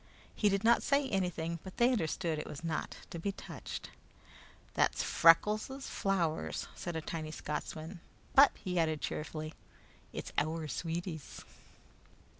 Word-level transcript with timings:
He 0.35 0.49
did 0.49 0.63
not 0.63 0.81
say 0.81 1.07
anything, 1.09 1.59
but 1.63 1.77
they 1.77 1.91
understood 1.91 2.39
it 2.39 2.47
was 2.49 2.63
not 2.63 2.95
to 3.11 3.19
be 3.19 3.31
touched. 3.31 3.91
"Thae's 4.73 5.03
Freckles' 5.03 5.85
flow'rs," 5.87 6.67
said 6.73 6.95
a 6.95 7.01
tiny 7.01 7.29
Scotsman, 7.29 7.99
"but," 8.33 8.51
he 8.57 8.79
added 8.79 8.99
cheerfully, 9.01 9.53
"it's 10.11 10.33
oor 10.43 10.67
sweeties!" 10.67 11.43